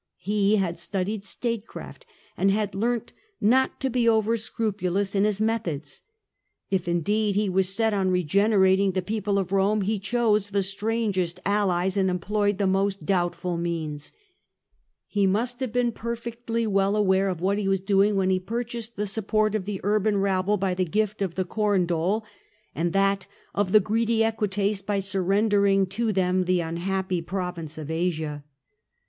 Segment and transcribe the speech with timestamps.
[0.17, 6.01] He had studied statecraft, and had leamt not to be over scrupulous in Ms methods.
[6.71, 11.39] If, indeed, he was set on regenerating the people of Rome, he chose the strangest
[11.45, 14.11] allies and employed the most doubtful meana
[15.05, 18.95] He must have been perfectly well aware of what he was doing, when he purchased
[18.95, 22.25] the support of the urban rabble by the gift of the corn dole,
[22.73, 28.43] and that of the greedy Equites by surrendering to them the unhappy province of Asia.